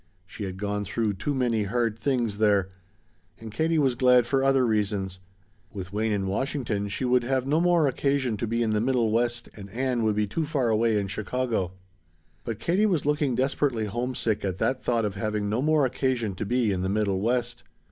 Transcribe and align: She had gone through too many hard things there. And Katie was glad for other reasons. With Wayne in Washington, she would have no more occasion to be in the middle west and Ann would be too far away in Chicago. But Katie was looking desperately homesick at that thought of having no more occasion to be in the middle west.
She 0.25 0.45
had 0.45 0.57
gone 0.57 0.83
through 0.83 1.13
too 1.13 1.35
many 1.35 1.65
hard 1.65 1.99
things 1.99 2.39
there. 2.39 2.69
And 3.39 3.51
Katie 3.51 3.77
was 3.77 3.93
glad 3.93 4.25
for 4.25 4.43
other 4.43 4.65
reasons. 4.65 5.19
With 5.71 5.93
Wayne 5.93 6.11
in 6.11 6.25
Washington, 6.25 6.87
she 6.89 7.05
would 7.05 7.21
have 7.21 7.45
no 7.45 7.61
more 7.61 7.87
occasion 7.87 8.35
to 8.37 8.47
be 8.47 8.63
in 8.63 8.71
the 8.71 8.81
middle 8.81 9.11
west 9.11 9.47
and 9.55 9.69
Ann 9.69 10.01
would 10.01 10.15
be 10.15 10.25
too 10.25 10.43
far 10.43 10.69
away 10.69 10.97
in 10.99 11.07
Chicago. 11.07 11.73
But 12.43 12.57
Katie 12.57 12.87
was 12.87 13.05
looking 13.05 13.35
desperately 13.35 13.85
homesick 13.85 14.43
at 14.43 14.57
that 14.57 14.83
thought 14.83 15.05
of 15.05 15.13
having 15.13 15.49
no 15.49 15.61
more 15.61 15.85
occasion 15.85 16.33
to 16.33 16.47
be 16.47 16.71
in 16.71 16.81
the 16.81 16.89
middle 16.89 17.21
west. 17.21 17.63